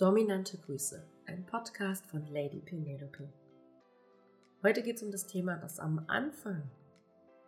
Dominante 0.00 0.56
Grüße, 0.56 1.06
ein 1.26 1.44
Podcast 1.44 2.06
von 2.06 2.26
Lady 2.28 2.60
Penelope. 2.60 3.30
Heute 4.62 4.82
geht 4.82 4.96
es 4.96 5.02
um 5.02 5.10
das 5.10 5.26
Thema, 5.26 5.58
dass 5.58 5.78
am 5.78 6.06
Anfang 6.08 6.70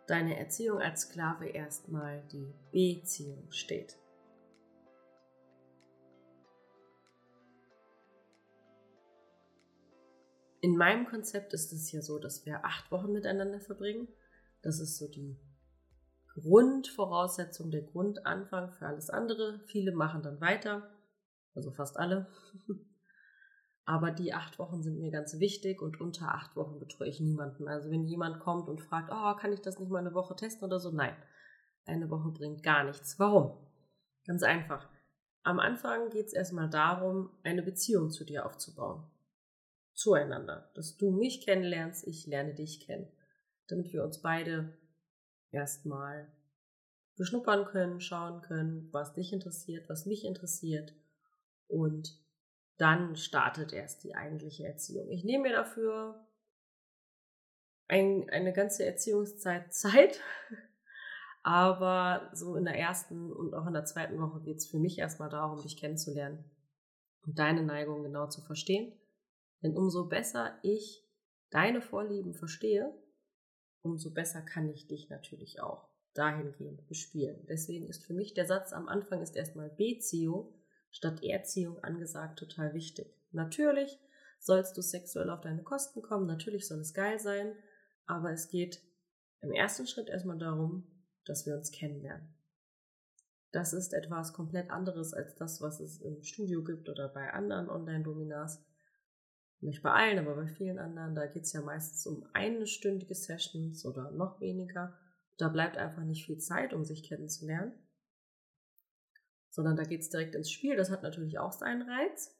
deine 0.05 0.37
Erziehung 0.37 0.77
als 0.77 1.01
Sklave 1.01 1.47
erstmal 1.47 2.21
die 2.31 2.53
Beziehung 2.71 3.51
steht. 3.51 3.97
In 10.61 10.77
meinem 10.77 11.07
Konzept 11.07 11.55
ist 11.55 11.73
es 11.73 11.91
ja 11.91 12.03
so, 12.03 12.19
dass 12.19 12.45
wir 12.45 12.63
acht 12.63 12.91
Wochen 12.91 13.13
miteinander 13.13 13.61
verbringen. 13.61 14.07
Das 14.61 14.79
ist 14.79 14.99
so 14.99 15.07
die 15.07 15.39
Grundvoraussetzung, 16.35 17.71
der 17.71 17.81
Grundanfang 17.81 18.73
für 18.73 18.85
alles 18.85 19.09
andere. 19.09 19.59
Viele 19.65 19.91
machen 19.91 20.21
dann 20.21 20.39
weiter 20.39 20.92
also 21.55 21.71
fast 21.71 21.97
alle. 21.97 22.27
Aber 23.85 24.11
die 24.11 24.33
acht 24.33 24.59
Wochen 24.59 24.81
sind 24.81 24.99
mir 24.99 25.11
ganz 25.11 25.39
wichtig 25.39 25.81
und 25.81 25.99
unter 25.99 26.33
acht 26.33 26.55
Wochen 26.55 26.79
betreue 26.79 27.09
ich 27.09 27.19
niemanden. 27.19 27.67
Also 27.67 27.91
wenn 27.91 28.05
jemand 28.05 28.39
kommt 28.39 28.69
und 28.69 28.79
fragt, 28.79 29.09
oh, 29.11 29.35
kann 29.35 29.51
ich 29.51 29.59
das 29.59 29.77
nicht 29.77 29.91
mal 29.91 29.99
eine 29.99 30.13
Woche 30.13 30.35
testen 30.35 30.65
oder 30.65 30.79
so? 30.79 30.91
Nein, 30.91 31.15
eine 31.85 32.09
Woche 32.09 32.29
bringt 32.29 32.63
gar 32.63 32.85
nichts. 32.85 33.19
Warum? 33.19 33.57
Ganz 34.25 34.41
einfach. 34.41 34.89
Am 35.43 35.59
Anfang 35.59 36.09
geht 36.09 36.27
es 36.27 36.33
erstmal 36.33 36.69
darum, 36.69 37.29
eine 37.43 37.61
Beziehung 37.61 38.09
zu 38.09 38.23
dir 38.23 38.45
aufzubauen. 38.45 39.03
Zueinander. 39.93 40.71
Dass 40.75 40.95
du 40.95 41.11
mich 41.11 41.45
kennenlernst, 41.45 42.07
ich 42.07 42.25
lerne 42.25 42.53
dich 42.53 42.85
kennen. 42.85 43.11
Damit 43.67 43.91
wir 43.91 44.05
uns 44.05 44.21
beide 44.21 44.77
erstmal 45.51 46.31
beschnuppern 47.17 47.65
können, 47.65 47.99
schauen 47.99 48.41
können, 48.41 48.87
was 48.93 49.13
dich 49.13 49.33
interessiert, 49.33 49.89
was 49.89 50.05
mich 50.05 50.23
interessiert 50.23 50.93
und 51.73 52.17
dann 52.77 53.15
startet 53.15 53.73
erst 53.73 54.03
die 54.03 54.15
eigentliche 54.15 54.65
Erziehung. 54.65 55.09
Ich 55.09 55.23
nehme 55.23 55.49
mir 55.49 55.55
dafür 55.55 56.27
ein, 57.87 58.29
eine 58.29 58.53
ganze 58.53 58.85
Erziehungszeit 58.85 59.73
Zeit, 59.73 60.19
aber 61.43 62.29
so 62.33 62.55
in 62.55 62.65
der 62.65 62.77
ersten 62.77 63.31
und 63.31 63.53
auch 63.53 63.67
in 63.67 63.73
der 63.73 63.85
zweiten 63.85 64.19
Woche 64.19 64.41
geht 64.41 64.57
es 64.57 64.67
für 64.67 64.79
mich 64.79 64.97
erstmal 64.99 65.29
darum, 65.29 65.61
dich 65.61 65.77
kennenzulernen 65.77 66.43
und 67.25 67.39
deine 67.39 67.63
Neigung 67.63 68.03
genau 68.03 68.27
zu 68.27 68.41
verstehen. 68.41 68.93
Denn 69.61 69.77
umso 69.77 70.07
besser 70.07 70.57
ich 70.61 71.07
deine 71.49 71.81
Vorlieben 71.81 72.33
verstehe, 72.33 72.93
umso 73.81 74.11
besser 74.11 74.41
kann 74.41 74.69
ich 74.69 74.87
dich 74.87 75.09
natürlich 75.09 75.61
auch 75.61 75.89
dahingehend 76.13 76.87
bespielen. 76.87 77.45
Deswegen 77.47 77.87
ist 77.87 78.05
für 78.05 78.13
mich 78.13 78.33
der 78.33 78.45
Satz 78.45 78.73
am 78.73 78.87
Anfang 78.87 79.21
ist 79.21 79.35
erstmal 79.35 79.69
Beziehung, 79.69 80.53
statt 80.93 81.23
Erziehung 81.23 81.83
angesagt 81.83 82.39
total 82.39 82.73
wichtig. 82.73 83.19
Natürlich 83.31 83.99
sollst 84.39 84.77
du 84.77 84.81
sexuell 84.81 85.29
auf 85.29 85.41
deine 85.41 85.63
Kosten 85.63 86.01
kommen, 86.01 86.27
natürlich 86.27 86.67
soll 86.67 86.79
es 86.79 86.93
geil 86.93 87.19
sein, 87.19 87.53
aber 88.05 88.31
es 88.31 88.47
geht 88.47 88.81
im 89.41 89.51
ersten 89.51 89.87
Schritt 89.87 90.07
erstmal 90.07 90.37
darum, 90.37 90.87
dass 91.25 91.45
wir 91.45 91.55
uns 91.55 91.71
kennenlernen. 91.71 92.33
Das 93.51 93.73
ist 93.73 93.93
etwas 93.93 94.33
komplett 94.33 94.69
anderes 94.69 95.13
als 95.13 95.35
das, 95.35 95.61
was 95.61 95.79
es 95.79 95.99
im 96.01 96.23
Studio 96.23 96.63
gibt 96.63 96.89
oder 96.89 97.09
bei 97.09 97.33
anderen 97.33 97.69
Online-Dominars. 97.69 98.63
Nicht 99.59 99.83
bei 99.83 99.91
allen, 99.91 100.19
aber 100.19 100.35
bei 100.35 100.47
vielen 100.47 100.79
anderen. 100.79 101.15
Da 101.15 101.27
geht 101.27 101.43
es 101.43 101.53
ja 101.53 101.61
meistens 101.61 102.05
um 102.07 102.25
eine 102.33 102.65
stündige 102.65 103.15
Sessions 103.15 103.85
oder 103.85 104.11
noch 104.11 104.41
weniger. 104.41 104.97
Da 105.37 105.49
bleibt 105.49 105.77
einfach 105.77 106.03
nicht 106.03 106.25
viel 106.25 106.39
Zeit, 106.39 106.73
um 106.73 106.83
sich 106.83 107.03
kennenzulernen 107.03 107.73
sondern 109.53 109.75
da 109.75 109.83
geht 109.83 110.01
es 110.01 110.09
direkt 110.09 110.33
ins 110.33 110.49
Spiel. 110.49 110.75
Das 110.75 110.89
hat 110.89 111.03
natürlich 111.03 111.37
auch 111.37 111.51
seinen 111.51 111.83
Reiz. 111.83 112.35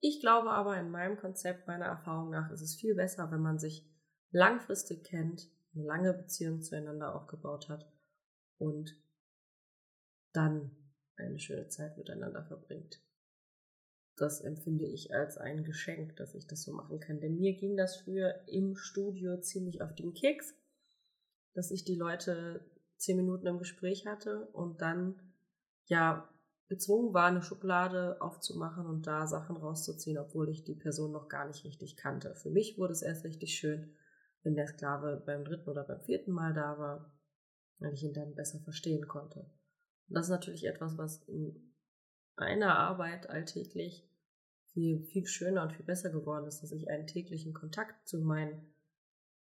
Ich 0.00 0.20
glaube 0.20 0.50
aber 0.50 0.78
in 0.78 0.90
meinem 0.90 1.16
Konzept, 1.16 1.66
meiner 1.66 1.86
Erfahrung 1.86 2.28
nach, 2.28 2.50
ist 2.50 2.60
es 2.60 2.76
viel 2.76 2.94
besser, 2.94 3.30
wenn 3.32 3.40
man 3.40 3.58
sich 3.58 3.88
langfristig 4.30 5.02
kennt, 5.02 5.48
eine 5.74 5.84
lange 5.84 6.12
Beziehung 6.12 6.60
zueinander 6.60 7.14
aufgebaut 7.14 7.70
hat 7.70 7.90
und 8.58 8.94
dann 10.34 10.70
eine 11.16 11.38
schöne 11.38 11.68
Zeit 11.68 11.96
miteinander 11.96 12.44
verbringt. 12.44 13.00
Das 14.16 14.42
empfinde 14.42 14.84
ich 14.84 15.14
als 15.14 15.38
ein 15.38 15.64
Geschenk, 15.64 16.16
dass 16.16 16.34
ich 16.34 16.46
das 16.46 16.64
so 16.64 16.74
machen 16.74 17.00
kann. 17.00 17.20
Denn 17.20 17.38
mir 17.38 17.54
ging 17.54 17.78
das 17.78 17.96
früher 17.96 18.46
im 18.46 18.76
Studio 18.76 19.40
ziemlich 19.40 19.80
auf 19.80 19.94
den 19.94 20.12
Keks, 20.12 20.54
dass 21.54 21.70
ich 21.70 21.84
die 21.84 21.96
Leute 21.96 22.60
zehn 22.98 23.16
Minuten 23.16 23.46
im 23.46 23.58
Gespräch 23.58 24.06
hatte 24.06 24.48
und 24.48 24.82
dann 24.82 25.32
ja 25.86 26.28
gezwungen 26.68 27.14
war, 27.14 27.26
eine 27.26 27.42
Schublade 27.42 28.20
aufzumachen 28.20 28.86
und 28.86 29.06
da 29.06 29.26
Sachen 29.26 29.56
rauszuziehen, 29.56 30.18
obwohl 30.18 30.50
ich 30.50 30.64
die 30.64 30.74
Person 30.74 31.12
noch 31.12 31.28
gar 31.28 31.46
nicht 31.46 31.64
richtig 31.64 31.96
kannte. 31.96 32.34
Für 32.34 32.50
mich 32.50 32.78
wurde 32.78 32.92
es 32.92 33.02
erst 33.02 33.24
richtig 33.24 33.54
schön, 33.54 33.94
wenn 34.42 34.54
der 34.54 34.66
Sklave 34.66 35.22
beim 35.24 35.44
dritten 35.44 35.68
oder 35.68 35.84
beim 35.84 36.00
vierten 36.00 36.32
Mal 36.32 36.52
da 36.52 36.78
war, 36.78 37.12
weil 37.78 37.94
ich 37.94 38.02
ihn 38.02 38.12
dann 38.12 38.34
besser 38.34 38.60
verstehen 38.60 39.08
konnte. 39.08 39.40
Und 40.08 40.14
das 40.14 40.26
ist 40.26 40.30
natürlich 40.30 40.66
etwas, 40.66 40.98
was 40.98 41.22
in 41.24 41.74
einer 42.36 42.78
Arbeit 42.78 43.30
alltäglich 43.30 44.06
viel, 44.72 45.02
viel 45.04 45.26
schöner 45.26 45.62
und 45.62 45.72
viel 45.72 45.86
besser 45.86 46.10
geworden 46.10 46.46
ist, 46.46 46.62
dass 46.62 46.72
ich 46.72 46.90
einen 46.90 47.06
täglichen 47.06 47.54
Kontakt 47.54 48.06
zu 48.06 48.20
meinen 48.20 48.74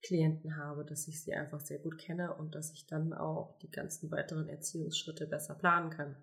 Klienten 0.02 0.58
habe, 0.58 0.84
dass 0.84 1.08
ich 1.08 1.24
sie 1.24 1.34
einfach 1.34 1.62
sehr 1.62 1.80
gut 1.80 1.98
kenne 1.98 2.36
und 2.36 2.56
dass 2.56 2.74
ich 2.74 2.88
dann 2.88 3.14
auch 3.14 3.58
die 3.60 3.72
ganzen 3.72 4.12
weiteren 4.12 4.50
Erziehungsschritte 4.50 5.28
besser 5.28 5.56
planen 5.56 5.92
kann 5.92 6.18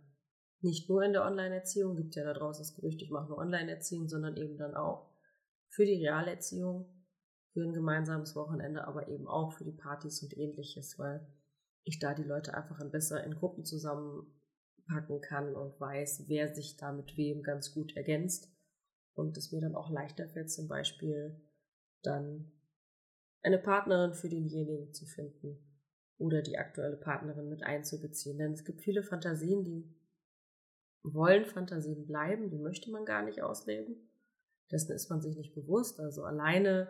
nicht 0.61 0.89
nur 0.89 1.03
in 1.03 1.13
der 1.13 1.25
Online-Erziehung, 1.25 1.97
gibt 1.97 2.15
ja 2.15 2.25
da 2.25 2.35
draußen 2.35 2.63
das 2.63 2.75
Gerücht, 2.75 3.01
ich 3.03 3.11
mache 3.11 3.29
nur 3.29 3.39
Online-Erziehung, 3.39 4.09
sondern 4.09 4.37
eben 4.37 4.57
dann 4.59 4.75
auch 4.75 5.11
für 5.69 5.85
die 5.85 5.95
Realerziehung, 5.95 6.87
für 7.53 7.63
ein 7.63 7.73
gemeinsames 7.73 8.37
Wochenende, 8.37 8.87
aber 8.87 9.09
eben 9.09 9.27
auch 9.27 9.53
für 9.53 9.65
die 9.65 9.73
Partys 9.73 10.23
und 10.23 10.37
ähnliches, 10.37 10.99
weil 10.99 11.27
ich 11.85 11.99
da 11.99 12.15
die 12.15 12.25
Leute 12.25 12.55
einfach 12.55 12.79
besser 12.91 13.25
in 13.25 13.35
Gruppen 13.35 13.65
zusammenpacken 13.65 15.21
kann 15.21 15.55
und 15.55 15.81
weiß, 15.81 16.25
wer 16.29 16.55
sich 16.55 16.77
da 16.77 16.93
mit 16.93 17.17
wem 17.17 17.43
ganz 17.43 17.73
gut 17.73 17.97
ergänzt 17.97 18.53
und 19.15 19.37
es 19.37 19.53
mir 19.53 19.61
dann 19.61 19.75
auch 19.75 19.91
leichter 19.91 20.29
fällt, 20.29 20.51
zum 20.51 20.69
Beispiel 20.69 21.41
dann 22.03 22.53
eine 23.43 23.59
Partnerin 23.59 24.15
für 24.15 24.29
denjenigen 24.29 24.93
zu 24.93 25.07
finden 25.07 25.59
oder 26.19 26.43
die 26.43 26.59
aktuelle 26.59 26.97
Partnerin 26.97 27.49
mit 27.49 27.63
einzubeziehen. 27.63 28.39
Denn 28.39 28.53
es 28.53 28.65
gibt 28.65 28.83
viele 28.83 29.03
Fantasien, 29.03 29.65
die 29.65 30.00
wollen 31.03 31.47
Fantasien 31.47 32.07
bleiben, 32.07 32.51
die 32.51 32.59
möchte 32.59 32.91
man 32.91 33.05
gar 33.05 33.23
nicht 33.23 33.43
ausleben. 33.43 33.97
Dessen 34.71 34.93
ist 34.93 35.11
man 35.11 35.21
sich 35.21 35.37
nicht 35.37 35.55
bewusst. 35.55 36.01
Also 36.01 36.25
alleine 36.25 36.89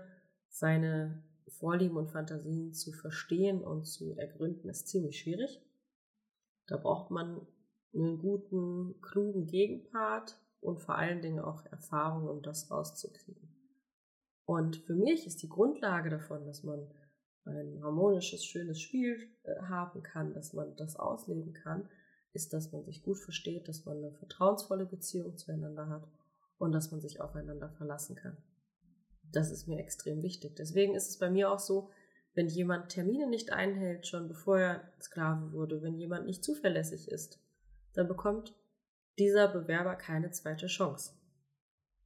seine 0.48 1.22
Vorlieben 1.48 1.97
und 1.97 2.10
Fantasien 2.10 2.72
zu 2.72 2.93
verstehen 2.93 3.62
und 3.62 3.84
zu 3.84 4.16
ergründen, 4.16 4.69
ist 4.69 4.88
ziemlich 4.88 5.21
schwierig. 5.21 5.60
Da 6.66 6.76
braucht 6.76 7.10
man 7.10 7.47
einen 7.94 8.19
guten, 8.19 9.00
klugen 9.00 9.47
Gegenpart 9.47 10.38
und 10.60 10.81
vor 10.81 10.97
allen 10.97 11.22
Dingen 11.22 11.41
auch 11.41 11.65
Erfahrung, 11.66 12.28
um 12.28 12.42
das 12.42 12.71
rauszukriegen. 12.71 13.48
Und 14.44 14.77
für 14.77 14.94
mich 14.94 15.27
ist 15.27 15.42
die 15.42 15.48
Grundlage 15.48 16.10
davon, 16.10 16.44
dass 16.44 16.62
man 16.62 16.87
ein 17.44 17.82
harmonisches, 17.82 18.44
schönes 18.44 18.81
Spiel 18.81 19.31
äh, 19.42 19.62
haben 19.62 20.03
kann, 20.03 20.34
dass 20.34 20.53
man 20.53 20.77
das 20.77 20.97
ausleben 20.97 21.53
kann, 21.53 21.88
ist, 22.33 22.53
dass 22.53 22.73
man 22.73 22.85
sich 22.85 23.03
gut 23.03 23.19
versteht, 23.19 23.69
dass 23.69 23.85
man 23.85 23.99
eine 23.99 24.13
vertrauensvolle 24.13 24.87
Beziehung 24.87 25.37
zueinander 25.37 25.89
hat 25.89 26.09
und 26.59 26.73
dass 26.73 26.91
man 26.91 27.01
sich 27.01 27.21
aufeinander 27.21 27.71
verlassen 27.71 28.17
kann. 28.17 28.37
Das 29.33 29.51
ist 29.51 29.67
mir 29.67 29.79
extrem 29.79 30.23
wichtig. 30.23 30.57
Deswegen 30.57 30.95
ist 30.95 31.09
es 31.09 31.19
bei 31.19 31.31
mir 31.31 31.51
auch 31.51 31.59
so, 31.59 31.91
wenn 32.35 32.49
jemand 32.49 32.91
Termine 32.91 33.29
nicht 33.29 33.53
einhält, 33.53 34.07
schon 34.07 34.29
bevor 34.29 34.59
er 34.59 34.93
Sklave 35.01 35.53
wurde, 35.53 35.83
wenn 35.83 35.97
jemand 35.97 36.27
nicht 36.27 36.45
zuverlässig 36.45 37.09
ist, 37.09 37.41
dann 37.95 38.07
bekommt 38.07 38.55
dieser 39.19 39.49
Bewerber 39.49 39.97
keine 39.97 40.31
zweite 40.31 40.66
Chance. 40.66 41.15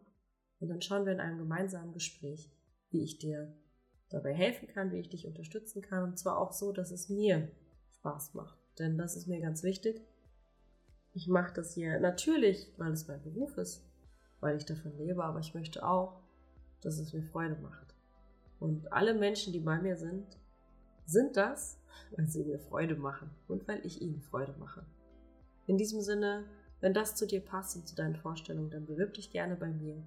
und 0.59 0.67
dann 0.67 0.83
schauen 0.83 1.05
wir 1.05 1.13
in 1.13 1.19
einem 1.19 1.39
gemeinsamen 1.39 1.93
Gespräch, 1.93 2.51
wie 2.91 3.03
ich 3.03 3.17
dir 3.17 3.51
dabei 4.09 4.35
helfen 4.35 4.67
kann, 4.67 4.91
wie 4.91 4.99
ich 4.99 5.09
dich 5.09 5.25
unterstützen 5.25 5.81
kann 5.81 6.03
und 6.03 6.19
zwar 6.19 6.37
auch 6.37 6.53
so, 6.53 6.71
dass 6.71 6.91
es 6.91 7.09
mir 7.09 7.49
Spaß 7.89 8.35
macht. 8.35 8.59
Denn 8.77 8.99
das 8.99 9.17
ist 9.17 9.25
mir 9.27 9.41
ganz 9.41 9.63
wichtig. 9.63 10.05
Ich 11.19 11.27
mache 11.27 11.53
das 11.53 11.73
hier 11.73 11.99
natürlich, 11.99 12.71
weil 12.77 12.93
es 12.93 13.09
mein 13.09 13.21
Beruf 13.21 13.57
ist, 13.57 13.83
weil 14.39 14.55
ich 14.55 14.63
davon 14.63 14.97
lebe, 14.97 15.21
aber 15.21 15.39
ich 15.39 15.53
möchte 15.53 15.85
auch, 15.85 16.21
dass 16.79 16.97
es 16.97 17.11
mir 17.11 17.23
Freude 17.23 17.57
macht. 17.57 17.93
Und 18.61 18.93
alle 18.93 19.13
Menschen, 19.13 19.51
die 19.51 19.59
bei 19.59 19.81
mir 19.81 19.97
sind, 19.97 20.25
sind 21.05 21.35
das, 21.35 21.77
weil 22.15 22.29
sie 22.29 22.45
mir 22.45 22.57
Freude 22.57 22.95
machen 22.95 23.29
und 23.49 23.67
weil 23.67 23.85
ich 23.85 24.01
ihnen 24.01 24.21
Freude 24.21 24.55
mache. 24.59 24.85
In 25.67 25.77
diesem 25.77 25.99
Sinne, 25.99 26.45
wenn 26.79 26.93
das 26.93 27.17
zu 27.17 27.27
dir 27.27 27.41
passt 27.41 27.75
und 27.75 27.85
zu 27.85 27.95
deinen 27.97 28.15
Vorstellungen, 28.15 28.71
dann 28.71 28.85
bewirb 28.85 29.13
dich 29.15 29.29
gerne 29.29 29.57
bei 29.57 29.67
mir. 29.73 30.01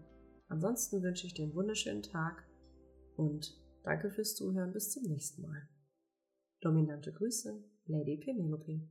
Ansonsten 0.48 1.02
wünsche 1.02 1.26
ich 1.26 1.34
dir 1.34 1.42
einen 1.42 1.54
wunderschönen 1.54 2.02
Tag 2.02 2.42
und 3.16 3.54
danke 3.82 4.10
fürs 4.10 4.34
Zuhören. 4.34 4.72
Bis 4.72 4.92
zum 4.92 5.02
nächsten 5.02 5.42
Mal. 5.42 5.68
Dominante 6.62 7.12
Grüße, 7.12 7.62
Lady 7.84 8.16
Penelope. 8.16 8.88